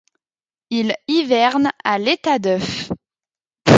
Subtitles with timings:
[0.71, 2.89] Il hiverne à l'état d'œuf.